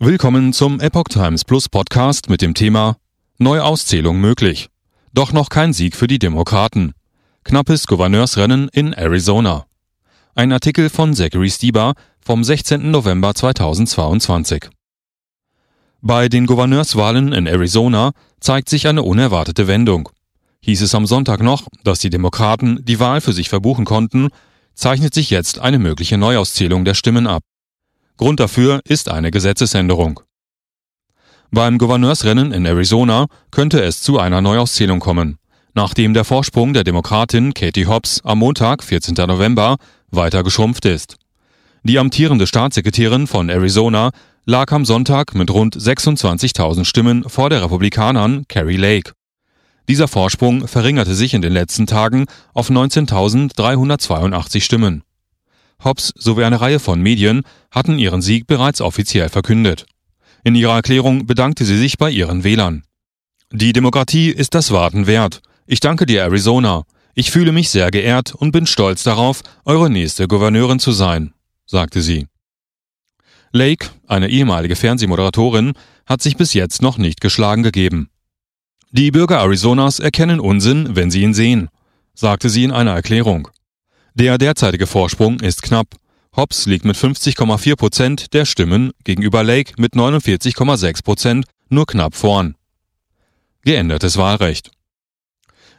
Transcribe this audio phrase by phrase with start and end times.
[0.00, 2.98] Willkommen zum Epoch Times Plus Podcast mit dem Thema
[3.38, 4.68] Neuauszählung möglich.
[5.12, 6.92] Doch noch kein Sieg für die Demokraten.
[7.42, 9.66] Knappes Gouverneursrennen in Arizona.
[10.36, 12.92] Ein Artikel von Zachary Stieber vom 16.
[12.92, 14.70] November 2022.
[16.00, 20.10] Bei den Gouverneurswahlen in Arizona zeigt sich eine unerwartete Wendung.
[20.60, 24.28] Hieß es am Sonntag noch, dass die Demokraten die Wahl für sich verbuchen konnten,
[24.74, 27.42] zeichnet sich jetzt eine mögliche Neuauszählung der Stimmen ab.
[28.18, 30.20] Grund dafür ist eine Gesetzesänderung.
[31.50, 35.38] Beim Gouverneursrennen in Arizona könnte es zu einer Neuauszählung kommen,
[35.72, 39.14] nachdem der Vorsprung der Demokratin Katie Hobbs am Montag, 14.
[39.14, 39.76] November,
[40.10, 41.16] weiter geschrumpft ist.
[41.84, 44.10] Die amtierende Staatssekretärin von Arizona
[44.44, 49.12] lag am Sonntag mit rund 26.000 Stimmen vor der Republikanerin Carrie Lake.
[49.88, 55.02] Dieser Vorsprung verringerte sich in den letzten Tagen auf 19.382 Stimmen.
[55.82, 59.86] Hobbs sowie eine Reihe von Medien hatten ihren Sieg bereits offiziell verkündet.
[60.44, 62.84] In ihrer Erklärung bedankte sie sich bei ihren Wählern.
[63.52, 65.40] Die Demokratie ist das Warten wert.
[65.66, 66.84] Ich danke dir, Arizona.
[67.14, 71.32] Ich fühle mich sehr geehrt und bin stolz darauf, eure nächste Gouverneurin zu sein,
[71.66, 72.26] sagte sie.
[73.52, 75.72] Lake, eine ehemalige Fernsehmoderatorin,
[76.06, 78.10] hat sich bis jetzt noch nicht geschlagen gegeben.
[78.90, 81.68] Die Bürger Arizonas erkennen Unsinn, wenn sie ihn sehen,
[82.14, 83.48] sagte sie in einer Erklärung.
[84.18, 85.94] Der derzeitige Vorsprung ist knapp.
[86.36, 92.56] Hobbs liegt mit 50,4 Prozent der Stimmen gegenüber Lake mit 49,6 Prozent nur knapp vorn.
[93.62, 94.72] Geändertes Wahlrecht.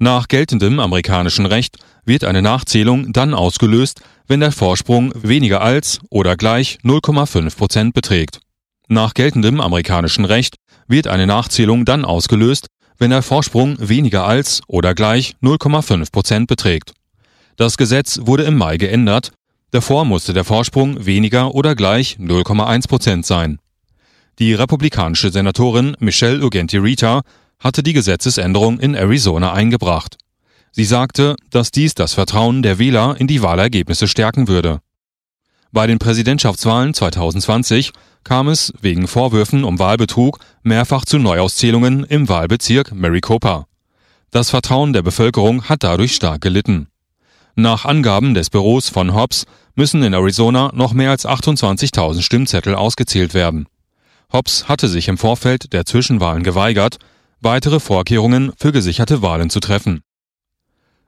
[0.00, 6.36] Nach geltendem amerikanischen Recht wird eine Nachzählung dann ausgelöst, wenn der Vorsprung weniger als oder
[6.36, 8.40] gleich 0,5 Prozent beträgt.
[8.88, 10.56] Nach geltendem amerikanischen Recht
[10.88, 12.66] wird eine Nachzählung dann ausgelöst,
[12.98, 16.94] wenn der Vorsprung weniger als oder gleich 0,5 Prozent beträgt.
[17.56, 19.32] Das Gesetz wurde im Mai geändert,
[19.70, 23.58] davor musste der Vorsprung weniger oder gleich 0,1 Prozent sein.
[24.40, 27.22] Die republikanische Senatorin Michelle Ugenti-Rita
[27.60, 30.16] hatte die Gesetzesänderung in Arizona eingebracht.
[30.72, 34.80] Sie sagte, dass dies das Vertrauen der Wähler in die Wahlergebnisse stärken würde.
[35.70, 37.92] Bei den Präsidentschaftswahlen 2020
[38.24, 43.66] kam es wegen Vorwürfen um Wahlbetrug mehrfach zu Neuauszählungen im Wahlbezirk Maricopa.
[44.32, 46.88] Das Vertrauen der Bevölkerung hat dadurch stark gelitten.
[47.56, 49.44] Nach Angaben des Büros von Hobbs
[49.76, 53.66] müssen in Arizona noch mehr als 28.000 Stimmzettel ausgezählt werden.
[54.32, 56.98] Hobbs hatte sich im Vorfeld der Zwischenwahlen geweigert,
[57.40, 60.02] weitere Vorkehrungen für gesicherte Wahlen zu treffen.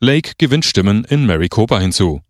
[0.00, 2.22] Lake gewinnt Stimmen in Maricopa hinzu.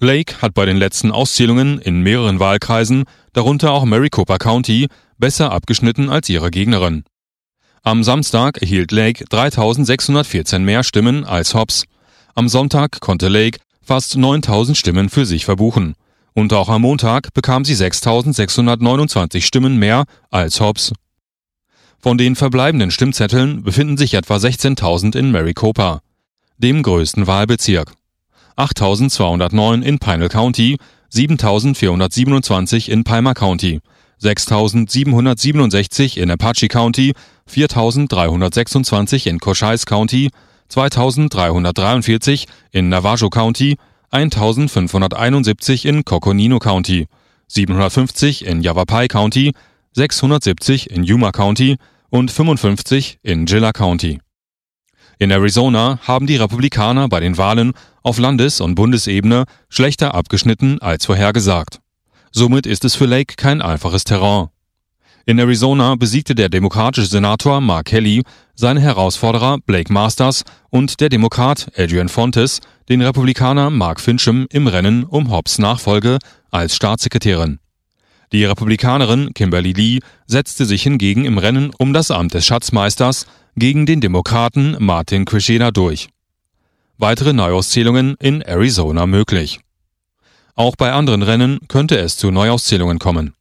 [0.00, 6.10] Lake hat bei den letzten Auszählungen in mehreren Wahlkreisen, darunter auch Maricopa County, besser abgeschnitten
[6.10, 7.04] als ihre Gegnerin.
[7.82, 11.84] Am Samstag erhielt Lake 3614 mehr Stimmen als Hobbs.
[12.38, 15.96] Am Sonntag konnte Lake fast 9000 Stimmen für sich verbuchen.
[16.34, 20.92] Und auch am Montag bekam sie 6629 Stimmen mehr als Hobbs.
[21.98, 26.00] Von den verbleibenden Stimmzetteln befinden sich etwa 16.000 in Maricopa
[26.58, 27.90] dem größten Wahlbezirk.
[28.54, 30.76] 8209 in Pinal County,
[31.08, 33.80] 7427 in Palmer County,
[34.18, 37.14] 6767 in Apache County,
[37.46, 40.30] 4326 in Cochise County,
[40.68, 43.76] 2343 in Navajo County,
[44.10, 47.06] 1571 in Coconino County,
[47.48, 49.52] 750 in Yavapai County,
[49.92, 51.76] 670 in Yuma County
[52.10, 54.20] und 55 in Gila County.
[55.18, 61.06] In Arizona haben die Republikaner bei den Wahlen auf Landes- und Bundesebene schlechter abgeschnitten als
[61.06, 61.80] vorhergesagt.
[62.30, 64.48] Somit ist es für Lake kein einfaches Terrain.
[65.26, 68.22] In Arizona besiegte der demokratische Senator Mark Kelly
[68.58, 72.58] seine Herausforderer Blake Masters und der Demokrat Adrian Fontes
[72.88, 76.18] den Republikaner Mark Fincham im Rennen um Hobbs Nachfolge
[76.50, 77.60] als Staatssekretärin.
[78.32, 83.86] Die Republikanerin Kimberly Lee setzte sich hingegen im Rennen um das Amt des Schatzmeisters gegen
[83.86, 86.08] den Demokraten Martin Krishena durch.
[86.96, 89.60] Weitere Neuauszählungen in Arizona möglich.
[90.56, 93.34] Auch bei anderen Rennen könnte es zu Neuauszählungen kommen.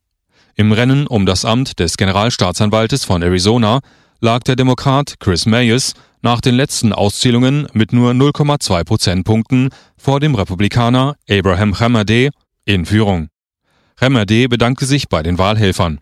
[0.53, 3.80] Im Rennen um das Amt des Generalstaatsanwaltes von Arizona
[4.19, 10.36] lag der Demokrat Chris Mayes nach den letzten Auszählungen mit nur 0,2 Prozentpunkten vor dem
[10.36, 12.30] Republikaner Abraham Hamadeh
[12.66, 13.30] in Führung.
[14.00, 16.00] Hamadeh bedankte sich bei den Wahlhelfern.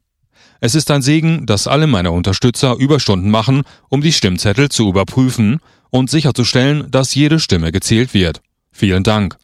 [0.61, 5.59] Es ist ein Segen, dass alle meine Unterstützer Überstunden machen, um die Stimmzettel zu überprüfen
[5.89, 8.41] und sicherzustellen, dass jede Stimme gezählt wird.
[8.71, 9.37] Vielen Dank.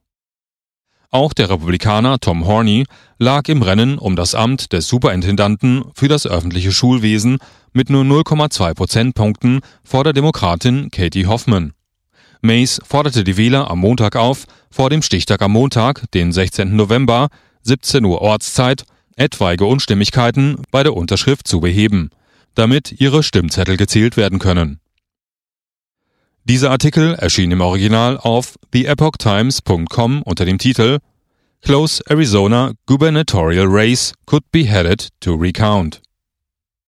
[1.14, 2.86] Auch der Republikaner Tom Horney
[3.18, 7.40] lag im Rennen um das Amt des Superintendanten für das öffentliche Schulwesen
[7.74, 11.74] mit nur 0,2 Prozentpunkten vor der Demokratin Katie Hoffman.
[12.42, 16.76] Mays forderte die Wähler am Montag auf, vor dem Stichtag am Montag, den 16.
[16.76, 17.30] November,
[17.64, 18.84] 17 Uhr Ortszeit,
[19.16, 22.10] etwaige Unstimmigkeiten bei der Unterschrift zu beheben,
[22.56, 24.80] damit ihre Stimmzettel gezählt werden können.
[26.44, 30.98] Dieser Artikel erschien im Original auf theepochtimes.com unter dem Titel
[31.62, 36.02] Close Arizona Gubernatorial Race Could Be Headed to Recount.